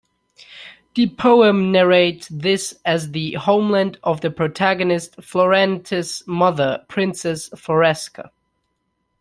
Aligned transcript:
The 0.95 1.09
poem 1.09 1.71
narrates 1.71 2.27
this 2.31 2.73
as 2.85 3.11
the 3.11 3.33
homeland 3.35 3.99
of 4.03 4.21
the 4.21 4.31
protagonist 4.31 5.17
Florante's 5.17 6.23
mother, 6.25 6.83
Princess 6.87 7.49
Floresca. 7.51 8.31